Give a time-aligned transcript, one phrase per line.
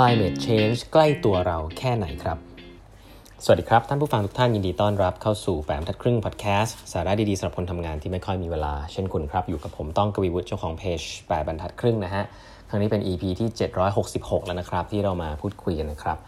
[0.00, 2.38] climate change ใกล้ตัวเราแค่ไหนครับ
[3.44, 12.24] สวัสดีครับ ท่านผู้ฟังทุกท่านยินดีต้อนรับเข้าสู่แปมทัดครึ่งพอดแคสต์สาระดีๆสำหรับคนทำงานที่ไม่ค่อยมีเวลา เช่นคุณครับ อยู่กับผมต้องกวีวุฒิเจ้าของเพจแปดบรรทัดครึ่งนะฮะ
[12.68, 13.48] ครั้งนี้เป็น EP ที่
[13.98, 16.18] 766 แล้วนะครับ ที่เรามาพูดคุยกันนะครับ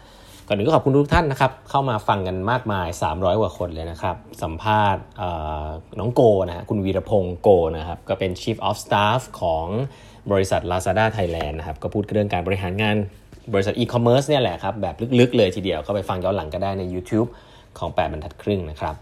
[0.47, 5.03] ก่อนอื่นก็ขอบคุณทุกท่านนะครับ เข้ามาฟังกันมากมาย 300 กว่าคนเลยนะครับ สัมภาษณ์
[5.99, 9.65] น้องโกนะฮะคุณวีรพงศ์โกนะครับ ก็เป็น Chief of Staff ของ
[10.31, 12.97] บริษัท Lazada Thailand นะครับ ก็พูดเรื่องการบริหารงาน
[13.53, 17.29] บริษัทอีคอมเมิร์ซเนี่ยแหละครับแบบลึกๆเลยทีเดียวก็ไปฟังย้อนหลังก็ได้ใน YouTube
[17.79, 18.95] ของ 8 บรรทัดครึ่งนะครับ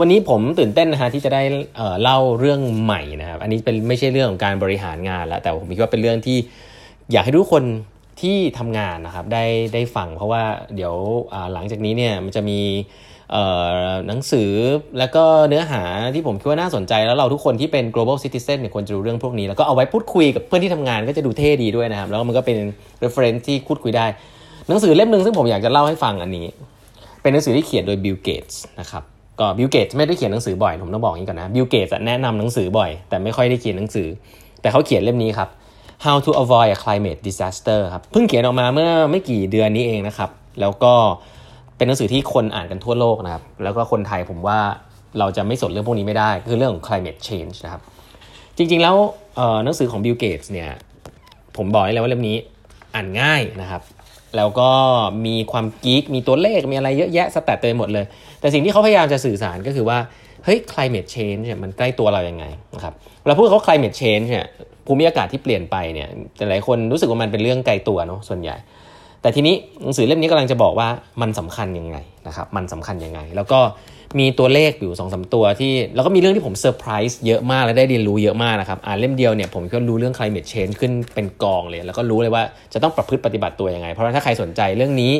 [0.00, 1.42] วันนี้ผมตื่นเต้นนะฮะที่จะได้
[1.76, 6.38] เเล่าเรื่องใหม่นะครับอันนี้เป็นไม่ใช่เรื่องของการบริหารงานแล้วแต่ผมคิดว่าเป็นเรื่องที่
[7.12, 7.64] อยากให้ทุกคน
[8.20, 10.42] ที่ทำงานนะครับได้ได้ฟังเพราะว่า
[10.76, 10.94] เดี๋ยว
[11.52, 12.60] หลังจากนี้เนี่ยมันจะมี
[14.06, 14.50] หนังสือ
[14.98, 15.82] แล้วก็เนื้อหา
[16.14, 22.58] ที่ผมคิดว่าน่าสนใจ แล้วเราทุกคนที่เป็น global citizen เนี่ยควรจะรู้เรื่องพวกนี้ แล้วก็เอาไว้พูดคุยกับเพื่อนที่ทำงานก็จะดูเท่ดีด้วยนะครับ แล้วมันก็เป็น
[23.02, 24.06] reference ที่พูดคุยได้
[24.68, 26.46] หนังสือเล่มหนึ่งซึ่งผมอยากจะเล่าให้ฟังอันนี้
[27.22, 29.02] เป็นหนังสือที่เขียนโดย Bill Gates นะครับ
[29.40, 34.08] ก็ Bill Gates ไม่ได้เขียนหนังสือบ่อยผมต้องบอกอย่างนี้ก่อนนะ Bill Gates แนะนำหนังสือบ่อย แต่ไม่ค่อยได้เขียนหนังสือ
[34.60, 35.48] แต่เขาเขียนเล่มนี้ครับ
[36.04, 40.94] How to avoid a climate disaster ครับเพิ่งเขียนออกมาเมื่อไม่กี่เดือนนี้เองนะครับ แล้วก็
[41.80, 44.58] เป็นหนังสือที่คนอ่านกันทั่วโลกนะครับ แล้วก็คนไทยผมว่า
[45.18, 47.82] เราจะไม่สนเรื่องพวกนี้ไม่ได้ คือเรื่องของ climate change นะครับ
[48.56, 48.96] จริงๆแล้ว
[49.64, 50.70] หนังสือของ Bill Gates เนี่ย
[51.56, 52.36] ผมบอกเลยว่าเล่มนี้
[52.94, 53.82] อ่านง่ายนะครับ
[54.36, 54.70] แล้วก็
[55.26, 58.04] มีความกิ๊กมีตัวเลข มีอะไรเยอะแยะสแตทเต็มหมดเลย
[58.40, 59.98] แต่สิ่งที่เขาพยายามจะสื่อสารก็คือว่า
[60.44, 62.94] เฮ้ย climate change เนี่ยมันใกล้ตัวเรายัางไงนะครับ
[63.26, 64.46] เราพูดเขา climate change เนี่ย
[64.86, 68.56] ภูมิอากาศที่เปลี่ยนไปเนี่ย แต่หลายคนรู้สึกว่ามันเป็นเรื่องไกลตัวเนาะ ส่วนใหญ่
[69.22, 70.88] แต่ทีนี้หนังสือเล่มนี้กำลังจะบอกว่า
[71.20, 73.60] มันสำคัญยังไงนะครับมันสำคัญยังไง แล้วก็
[74.18, 85.12] มีตัวเลขอยู่สองสาตัวที่แล้วก็มีเรื่องที่ผมเซอร์ไพรส์เยอะมากและได้เรียนรู้เยอะมากนะครับอ่านเล่มเดียวเนี่ยผมก็รู้เรื่อง climate change ขึ้นเป็นกองเลย แล้วก็รู้เลยว่าจะต้องประพฤติปฏิบัติตัวยังไง เพราะว่าถ้าใครสนใจเรื่องนี้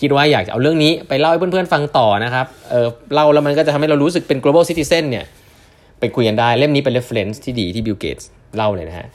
[0.00, 5.24] คิดว่าอยากจะเอาเรื่องนี้ไปเล่าให้เพื่อนๆฟังต่อนะครับเออเล่าแล้วมันก็จะทำให้เรารู้สึกเป็น global citizen เนี่ย
[6.00, 8.24] ไปคุยกันได้เล่มนี้เป็น reference ที่ดีที่ Bill Gates
[8.56, 9.06] เล่าเลยนะฮะ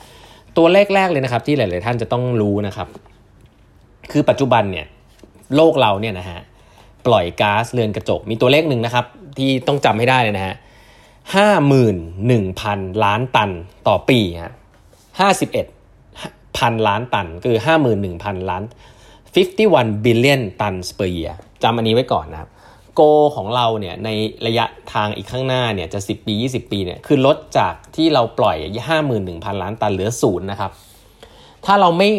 [0.57, 2.87] ตัวแรกๆเลยนะครับที่หลายๆท่านจะต้องรู้นะครับ
[4.11, 4.85] คือปัจจุบันเนี่ย
[5.55, 6.39] โลกเราเนี่ยนะฮะ
[7.07, 9.05] ปล่อยก๊าซเรือนกระจก มีตัวเลขหนึ่งนะครับ
[9.37, 10.55] ที่ต้องจำให้ได้เลยนะฮะ
[11.35, 11.95] ห้าหมื่น
[12.27, 13.49] หนึ่งพันล้านตัน
[13.87, 14.53] ต่อปีฮะ
[15.19, 15.65] ห้าสิบเอ็ด
[16.57, 18.63] พันล้านตัน คือห้าหมื่นหนึ่งพันล้าน
[19.33, 22.49] 51 billion tons per year จำอันนี้ไว้ก่อนนะครับ
[22.95, 23.01] โก
[23.35, 24.09] ของเราเนี่ยใน
[24.47, 28.57] ระยะทางอีกข้างหน้าเนี่ยจะ 10 ปี 20 ปีเนี่ยคือลดจากที่เราปล่อย
[29.09, 30.71] 51,000 ล้านตันเหลือศูนย์นะครับ
[31.65, 32.09] ถ้าเราไม่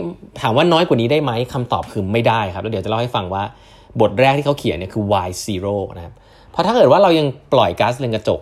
[0.41, 3.43] ถามว่าน้อยกว่านี้ได้ไหมคำตอบคือไม่ได้ครับ แล้วเดี๋ยวจะเล่าให้ฟังว่า
[4.01, 6.15] บทแรกที่เขาเขียนเนี่ยคือ y zero นะครับ
[6.51, 8.41] เพราะถ้าเกิดว่าเรายังปล่อยก๊าซเรือนกระจก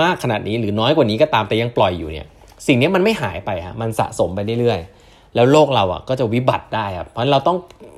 [0.00, 2.26] มากขนาดนี้ หรือน้อยกว่านี้ก็ตามแต่ยังปล่อยอยู่เนี่ย
[2.66, 7.56] สิ่งนี้มันไม่หายไปฮะมันสะสมไปเรื่อยๆ แล้วโลกเราอะก็จะวิบัติได้ครับเพราะเราต้อง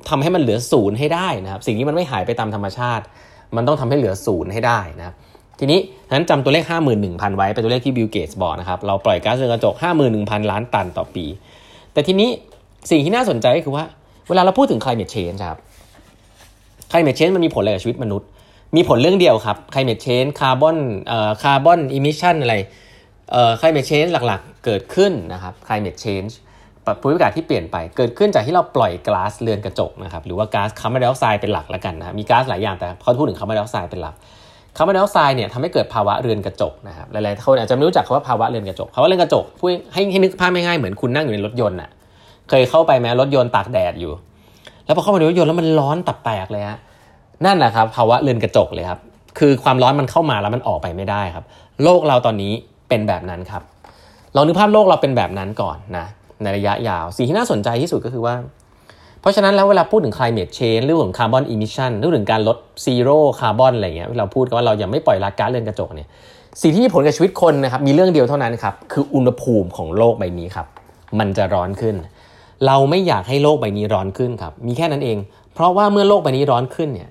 [0.09, 3.03] ทำให้มันเหลือศูนย์ให้ได้นะครับ สิ่งนี้มันไม่หายไปตามธรรมชาติ
[3.55, 5.15] มันต้องทำให้เหลือศูนย์ให้ได้นะครับ
[5.59, 5.79] ทีนี้
[6.11, 6.63] นั้นจำตัวเลข
[7.01, 9.75] 51,000 ไว้เป็นตัวเลขที่บิลเกตส์บอกนะครับเราปล่อยก๊าซเรือนกระจก
[10.13, 11.25] 51,000 ล้านตันต่อปี
[11.97, 12.29] แต่ทีนี้
[12.89, 13.85] สิ่งที่น่าสนใจก็คือว่า
[14.29, 15.59] เวลาเราพูดถึง climate change ครับ
[16.91, 18.27] climate change มันมีผลอะไรกับชีวิตมนุษย์
[18.75, 20.77] มีผลเรื่องเดียวครับ climate change carbon
[21.07, 22.55] เอ่อ carbon emission อะไร
[23.31, 26.31] เอ่อ climate change หลักๆ เกิดขึ้นนะครับ climate change
[27.01, 34.15] ภูมิอากาศที่เปลี่ยนไปเกิดขึ้นจากที่เราปล่อยก๊าซเรือนกระจกนะครับหรือว่าก๊าซคาร์บอนไดออกไซด์เป็นหลักแล้วกันนะมีก๊าซหลายอย่างแต่เขาพูดถึงคาร์บอนไดออกไซด์เป็นหลัก
[34.77, 41.89] คาร์บอนไดออกไซด์เนี่ยทำให้เกิดภาวะเรือนกระจกนะครับหลายๆคนอาจจะไม่รู้จักคำว่าภาวะเรือนกระจกภาวะเรือนกระจกพูดให้ให้นึกภาพง่ายๆเหมือนคุณนั่งอยู่ในรถยนต์อะ
[42.49, 44.11] เคยเข้าไปไหมรถยนต์ตากแดดอยู่
[44.85, 46.77] แล้วพอเข้ามาในรถยนต์แล้วมันร้อนตับแตกเลยฮะ
[47.45, 48.99] นั่นแหละครับภาวะเรือนกระจกเลยครับ
[49.39, 51.45] คือความร้อนมันเข้ามาแล้วมันออกไปไม่ได้ครับ
[51.83, 52.51] โลกเราตอนนี้
[52.89, 53.61] เป็นแบบนั้นครับ
[54.35, 56.05] ลองนึกภาพโลกเราเป็นแบบนั้นก่อนนะ
[56.43, 58.35] ในระยะยาวสิ่งที่น่าสนใจที่สุดก็คือว่า
[59.27, 66.07] ราะฉะนั้นแล้วเวลาพูดถึง climate change เรื่องของ carbon emission เรื่องถึงการลด zero carbon อะไรเงี้ยเราพูดกันว่าเรายังไม่ปล่อยก๊าซเรือนกระจกเนี่ย
[66.61, 70.67] สิ่งที่มีผลกับชีวิตคนนะครับมีเรื่องเดียวเท่านั้นครับคืออุณหภูมิของโลกใบนี้ครับ
[71.19, 71.95] มันจะร้อนขึ้น
[72.65, 75.17] เราไม่อยากให้โลกใบนี้ร้อนขึ้นครับมีแค่นั้นเอง
[75.53, 77.09] เพราะว่าเมื่อโลกใบนี้ร้อนขึ้นเนี่ย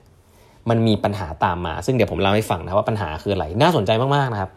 [0.68, 4.50] มันมีปัญหาตามมา ซึ่งเดี๋ยวผมเล่าให้ฟังนะว่าปัญหาคืออะไรน่าสนใจมากๆนะครับ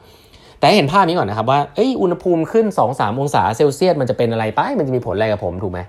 [0.59, 5.79] แต่เห็นภาพนี้ก่อนนะครับว่าเอ้ยอุณหภูมิขึ้น 2-3 องศาเซลเซียสมันจะเป็นอะไรไปมันจะมีผลอะไรกับผมถูกไหม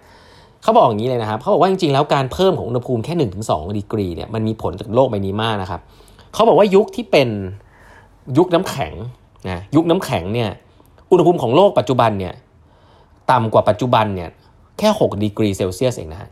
[0.62, 5.80] เขาบอกอย่างนี้เลยนะครับเขาบอกว่าจริงๆแล้วการเพิ่มของอุณหภูมิแค่1ถึงสองดีกรีเนี่ยมันมีผลกับโลกใบนี้มากนะครับ
[6.34, 7.28] เขาบอกว่ายุคที่เป็น
[8.38, 8.92] ยุคน้ำแข็ง
[9.48, 10.50] นะยุคน้ำแข็งเนี่ย
[11.10, 12.34] อุณหภูมิของโลกปัจจุบันเนี่ย
[13.30, 14.28] ต่ำกว่าปัจจุบันเนี่ย
[14.78, 16.30] แค่6ดีกรีเซลเซียสเองนะฮะ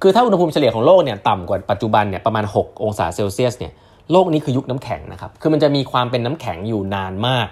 [0.00, 3.72] คือถ้าอุณหภูมิเฉลี่ยของโลกเนี่ยต่ำกว่าปัจจุบันเนี่ยประมาณ 6 องศาเซลเซียสเนี่ย
[4.12, 7.46] โลกนี้คือยุคน้ำแข็งนะครับคือมันจะมีความเป็นน้ำแข็งอยู่นานมาก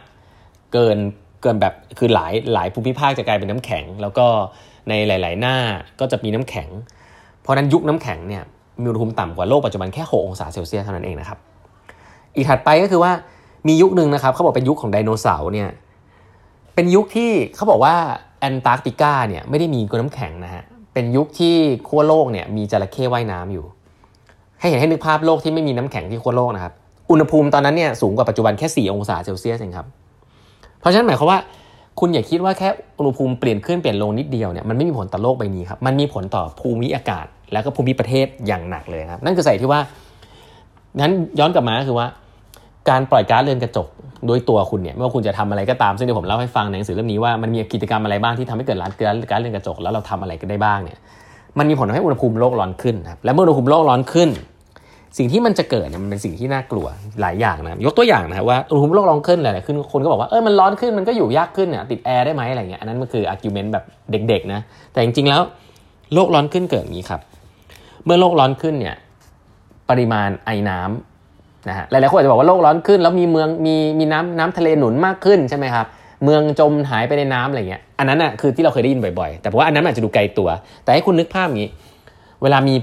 [0.73, 0.99] เกิน
[1.43, 4.27] เกินแบบคือหลายหลายภูมิภาคจะกลายเป็นน้ำแข็ง แล้วก็
[4.89, 5.57] ในหลาย ๆ หน้า
[6.01, 6.69] ก็จะมีน้ำแข็ง
[7.41, 8.43] เพราะนั้นยุคน้ำแข็งเนี่ย
[8.81, 11.39] มีอุณหภูมิต่ำกว่าโลกปัจจุบันแค่ 6 องศาเซลเซียสเท่านั้นเองนะครับ
[12.37, 13.13] อีกถัดไปก็คือว่า
[13.69, 15.69] มียุคหนึ่งนะครับเขาบอกเป็นยุคของไดโนเสาร์เนี่ย
[16.75, 17.95] เป็นยุคที่เขาบอกว่า
[18.41, 20.63] แอนตาร์กติกาเนี่ยไม่ได้มีกน้ำแข็งนะฮะ
[20.93, 21.55] เป็นยุคที่
[21.89, 23.65] ขั้วโลกเนี่ยมีจระเข้ว่ายน้ำอยู่
[24.61, 26.73] ให้เห็นให้นึกภาพโลกที่ไม่มีน้ำแข็งที่ขั้วโลกนะครับ
[27.11, 29.87] อุณหภูมิตอนนั้นเนี่ยสูงกว่าปัจจุบันแค่ 4 องศาเซลเซียสเองครับ
[30.81, 31.39] เพราะฉะนั้นหมายความว่า
[32.01, 32.69] คุณอย่าคิดว่าแค่
[32.99, 39.81] อุณหภูมิเปลี่ยนขึ้นเปลี่ยนลงนิดเดียวเนี่ยมันไม่มีผลต่อโลกใบนี้ครับมันมีผลต่อภูมิอากาศ แล้วก็ภูมิประเทศอย่างหนักเลยครับ นั่นคือใส่ที่ว่า
[41.01, 42.07] นั้นย้อนกลับมาคือว่า
[42.91, 43.89] การปล่อยก๊าซเรือนกระจก
[44.27, 50.99] โดยตัวคุณเนี่ยไม่ว่าคุณจะทำอะไรก็ตามซึ่งเดี๋ยวผมเล่าให้ฟังในหนังสือเล่มนี้ว่ามันมีกิจกรรมอะไรบ้างที่ทำให้เกิดร้านก๊าซก๊าซเรือนกระจกแล้วเราทำอะไรกันได้บ้างเนี่ย
[51.59, 54.29] มันมีผลทำให้อุณหภูมิโลกร้อนขึ้นครับและเมื่ออุณหภูมิโลกร้อนขึ้น
[55.19, 56.87] สิ่งที่มันจะเกิดเนี่ยมันเป็นสิ่งที่น่ากลัว
[57.21, 63.85] หลายอย่างนะยกตัวอย่างนะครับว่าอุณหภูมิโลกร้อนขึ้นอะไรขึ้นคนก็บอกว่าเออมันร้อนขึ้นมันก็อยู่ยากขึ้นเนี่ยติดแอร์ได้ไหมอะไรเงี้ยอันนั้นมันคือ argument แบบ
[64.29, 64.61] เด็กๆนะ
[64.93, 65.43] แต่จริงๆแล้ว
[66.15, 67.21] โลกร้อนขึ้นเกิดอย่างนี้ครับ
[68.05, 68.95] เมื่อโลกร้อนขึ้นเนี่ย
[69.91, 75.87] ปริมาณไอน้ำนะฮะหลายๆคนอาจจะบอกว่าโลกร้อนขึ้น แล้วมีเมืองมีมีน้ำน้ำทะเลหนุนมากขึ้นใช่ไหมครับ
[76.25, 80.49] เมืองจมหายไปในน้ำอะไรเงี้ยอันนั้นอะคือที่เราเคยได้ยินบ่อยๆ แต่ว่าอันนั้นอาจจะดูไกลตัว
[80.85, 81.71] แต่ให้คุณนึกภาพอย่างนี้
[82.43, 82.75] เวลามี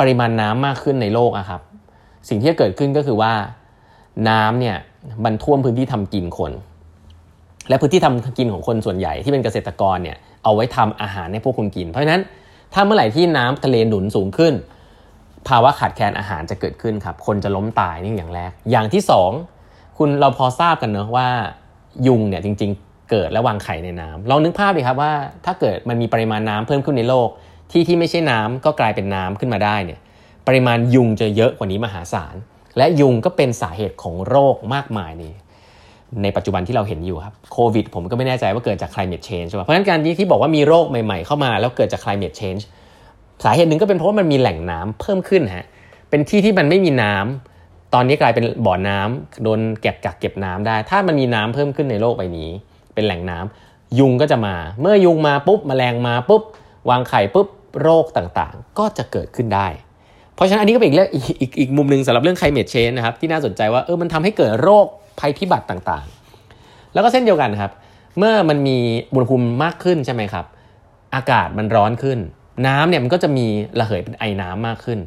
[0.00, 1.60] ปริมาณน้ำมากขึ้นในโลกอะครับ
[2.28, 3.32] สิ่งที่จะเกิดขึ้นก็คือว่า
[4.28, 4.76] น้ำเนี่ย
[5.24, 6.52] มันท่วมพื้นที่ทำกินคน
[7.68, 12.22] และพื้นที่ทำกินของคนส่วนใหญ่ที่เป็นเกษตรกรเนี่ยเอาไว้ทำอาหารให้พวกคุณกิน เพราะฉะนั้น
[12.72, 14.54] ถ้าเมื่อไหร่ที่น้ำทะเลหนุนสูงขึ้น
[15.48, 19.30] ภาวะขาดแคลนอาหารจะเกิดขึ้นครับคนจะล้มตายนี่อย่างแรก อย่างที่สอง
[19.98, 21.28] คุณเราพอทราบกันเนอะว่า
[22.06, 25.12] ยุงเนี่ยจริงๆ เกิดและวางไข่ในน้ำลองนึกภาพดิครับว่า
[25.44, 27.28] ถ้าเกิดมันมีปริมาณน้ำเพิ่มขึ้นในโลก
[27.72, 30.00] ที่ที่ไม่ใช่น้ำก็กลายเป็นน้ำขึ้นมาได้เนี่ย
[30.46, 32.34] ปริมาณยุงจะเยอะกว่านี้มหาศาล
[32.76, 35.34] และยุงก็เป็นสาเหตุของโรคมากมายนี่
[36.22, 42.62] ในปัจจุบันที่เราเห็นอยู่ครับโควิดผมก็ไม่แน่ใจว่าเกิดจาก climate change ใช่ไหมเพราะฉะนั้นการที่บอกว่ามีโรคใหม่ๆ เข้ามาแล้วเกิดจาก climate change
[43.44, 45.66] สาเหตุหนึ่งก็เป็นเพราะว่ามันมีแหล่งน้ำเพิ่มขึ้นฮะ
[46.10, 52.50] เป็นที่ที่มันไม่มีน้ำตอนนี้กลายเป็นบ่อน้ำโดนเก็บกักเก็บน้ำได้ ถ้ามันมีน้ำเพิ่มขึ้นในโลกใบนี้
[52.94, 56.42] เป็นแหล่งน้ำยุงก็จะมา เมื่อยุงมาปุ๊บมแมลงมาปุ๊บ
[56.90, 57.48] วางไข่ปุ๊บ
[57.82, 59.68] โรคต่างๆ ก็จะเกิดขึ้นได้
[60.34, 64.86] เพราะฉะนั้นอันนี้ก็เป็นอีกเรื่องอีกอีกมุมหนึ่งสำหรับเรื่อง climate change นะครับที่น่าสนใจว่าเออมันทำให้เกิดโรค
[65.20, 67.72] ภัยพิบัติต่างๆ แล้วก็เส้นเดียวกันครับ
[68.18, 68.78] เมื่อมันมี
[69.14, 70.44] อุณหภูมิมากขึ้นใช่ไหมครับ
[71.14, 72.18] อากาศมันร้อนขึ้น
[72.66, 73.46] น้ำเนี่ยมันก็จะมี
[73.78, 74.98] ระเหยเป็นไอน้ำมากขึ้น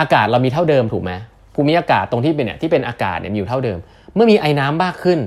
[0.00, 1.12] อากาศเรามีเท่าเดิมถูกไหม
[1.54, 3.78] ภูมิอากาศตรงที่เป็นเนี่ยที่เป็นอากาศเนี่ยมีอยู่เท่าเดิม
[4.14, 5.18] เมื่อมีไอน้ำมากขึ้น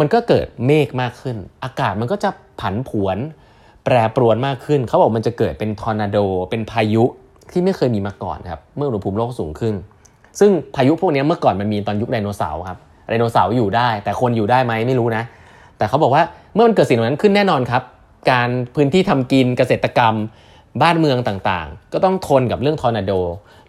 [0.00, 3.18] มันก็เกิดเมฆมากขึ้น อากาศมันก็จะผันผวน
[3.84, 6.18] แปรปรวนมากขึ้น เขาบอกมันจะเกิดเป็นทอร์นาโด
[6.50, 7.04] เป็นพายุ
[7.52, 9.74] ที่ไม่เคยมีมาก่อนครับเมื่ออุณหภูมิโลกสูงขึ้น
[10.40, 15.22] ซึ่งพายุพวกนี้เมื่อก่อนมันมีตอนยุคไดโนเสาร์ครับไดโนเสาร์อยู่ได้ แต่คนอยู่ได้ไหมไม่รู้นะ
[15.78, 16.22] แต่เขาบอกว่า
[16.54, 17.82] เมื่อมันเกิดสิ่งเหล่านั้นขึ้นแน่นอนครับ
[18.30, 20.14] การพื้นที่ทำกินเกษตรกรรม
[20.82, 23.12] บ้านเมืองต่างๆ ก็ต้องทนกับเรื่องทอร์นาโด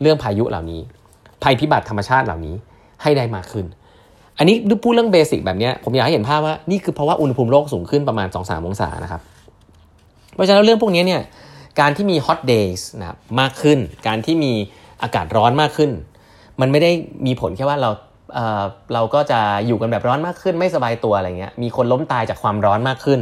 [0.02, 0.82] เรื่องพายุเหล่านี้
[1.44, 2.56] ภัยพิบัติธรรมชาติเหล่านี้
[3.02, 3.66] ให้ได้มากขึ้น
[4.38, 9.22] อันนี้พูดเรื่องเบสิกแบบนี้ผมอยากให้เห็นภาพว่านี่คือเพราะว่าอุณหภูมิโลกสูงขึ้นประมาณ 2-3 องศานะครับ
[10.34, 11.22] เพราะฉะนั้นเรื่องพวกนี้เนี่ย
[11.80, 14.54] การที่มี hot days นะมากขึ้น การที่มี
[15.02, 15.92] อากาศร้อนมากขึ้น
[16.62, 16.92] มันไม่ได้
[17.26, 17.92] มีผลแค่ว่าเรา
[18.34, 23.20] เเราก็จะอยู่กันแบบร้อนมากขึ้น ไม่สบายตัวอะไรเงี้ยมีคนล้มตายจากความร้อนมากขึ้น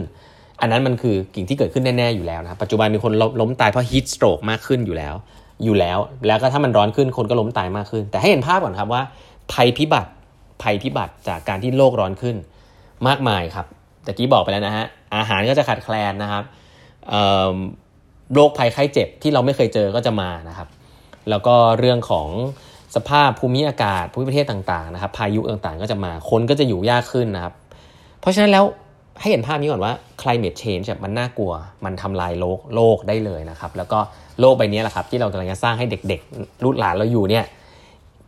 [0.61, 5.15] อันนั้นมันคือกิ่งที่เกิดขึ้นแน่ๆอยู่แล้วนะปัจจุบันมีคนล้มตายเพราะ heat stroke มากขึ้นอยู่แล้ว
[5.63, 9.01] อยู่แล้ว แล้วก็ถ้ามันร้อนขึ้นคนก็ล้มตายมากขึ้น แต่ให้เห็นภาพก่อนครับว่า
[9.53, 10.11] ภัยพิบัติ
[10.61, 12.35] ภัยพิบัติจากการที่โลกร้อนขึ้น
[13.07, 13.65] มากมายครับ
[14.05, 16.43] ตะกี้บอกไปแล้วนะฮะอาหารก็จะขาดแคลนนะครับ
[18.33, 20.67] โรคภัยไข้เจ็บที่เราไม่เคยเจอก็จะมานะครับ
[21.29, 22.27] แล้วก็เรื่องของ
[22.95, 27.53] สภาพภูมิอากาศภูมิประเทศต่างๆนะครับ พายุต่างๆก็จะมาคนก็จะอยู่ยากขึ้นนะครับ
[28.21, 28.65] เพราะฉะนั้นแล้ว
[29.19, 31.53] ให้เห็นภาพนี้ก่อนว่า climate change มันน่ากลัว
[31.85, 33.99] มันทำลายโลกโลกได้เลยนะครับ แล้วก็
[34.39, 37.45] โลกใบนี้แหละครับ ที่เรากำลังจะสร้างให้เด็กๆ รุ่นหลานเราอยู่เนี่ย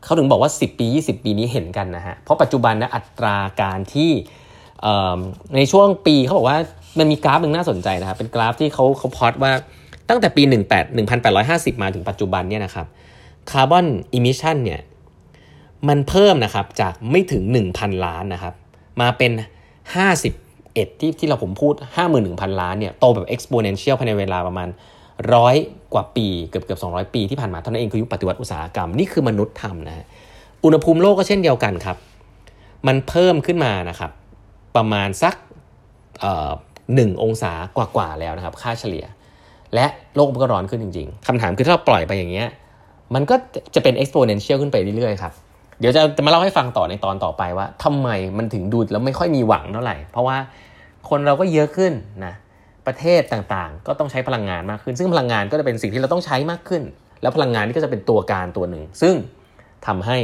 [0.03, 4.11] เขาถึงบอกว่า 10 ปี 20 ปีนี้เห็นกันนะฮะ เพราะปัจจุบันนะอัตราการที่
[5.55, 6.57] ในช่วงปีเขาบอกว่า
[6.99, 9.51] มันมีกราฟหนึ่งน่าสนใจนะครับ เป็นกราฟที่เขาเขาพอดว่า
[10.09, 10.53] ตั้งแต่ปี 18
[11.15, 12.87] 1850 มาถึงปัจจุบันเนี่ยนะครับ
[13.51, 14.81] carbon emission เนี่ย
[15.87, 17.43] มันเพิ่มนะครับจากไม่ถึง
[17.73, 18.53] 1,000 ล้านนะครับ
[19.01, 19.31] มาเป็น
[20.15, 21.73] 51 ที่ที่เราผมพูด
[22.17, 24.69] 51,000 ล้านเนี่ยโตแบบ exponential ภายในเวลาประมาณ
[25.33, 25.55] ร้อย
[25.93, 30.05] กว่าปีเกือบเกือบ200 ปีที่ผ่านมาเท่านั้นเองคือยุคปฏิวัติอุตสาหกรรม นี่คือมนุษย์ทำนะฮะ
[30.63, 31.97] อุณหภูมิโลกก็เช่นเดียวกันครับ
[32.87, 34.11] มันเพิ่มขึ้นมานะครับ
[34.75, 35.35] ประมาณสัก
[36.95, 39.05] หนึ่งองศากว่าๆแล้วนะครับ ค่าเฉลี่ย
[39.75, 42.47] และโลกมันก็ร้อนขึ้นจริง ๆคำถามคือถ้าเราปล่อยไปอย่างเงี้ย
[43.15, 43.35] มันก็
[43.75, 45.33] จะเป็น exponential ขึ้นไปเรื่อยๆครับ
[45.79, 50.37] เดี๋ยวจะมาเล่าให้ฟังต่อในตอนต่อไปว่าทำไมมันถึงดูแล้วไม่ค่อยมีหวังเท่าไหร่ เพราะว่า
[51.09, 51.93] คนเราก็เยอะขึ้น
[52.25, 52.33] นะ
[52.87, 56.83] ประเทศต่างๆ ก็ต้องใช้พลังงานมากขึ้น ซึ่งพลังงานก็จะเป็นสิ่งที่เราต้องใช้มากขึ้น
[57.21, 59.15] แล้วพลังงานนี่ก็จะเป็นตัวการตัวหนึ่ง ซึ่ง
[59.87, 60.17] ทำให้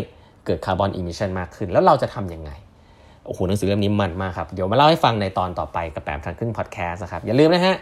[0.46, 2.51] เกิด carbon emission มากขึ้น แล้วเราจะทำยังไง
[3.25, 7.75] โอ้โหหนังสือเล่มนี้มันมากครับ เดี๋ยวมาเล่าให้ฟังในตอนต่อไปกับแปดบรรทัดครึ่งพอดแคสต์นะครับอย่าลืมนะฮะ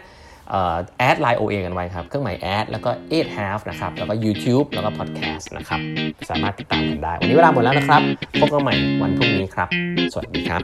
[0.98, 5.80] แอดไลน์โอเอกันไว้ครับ เครื่องหมายแอดแล้วก็8 half นะครับ แล้วก็ YouTube แล้วก็ Podcast นะครับ
[6.30, 8.00] สามารถติดตามกันได้ วันนี้เวลาหมดแล้วนะครับ
[8.40, 9.68] พบกันใหม่วันพรุ่งนี้ครับ
[10.12, 10.62] สวัสดีครับ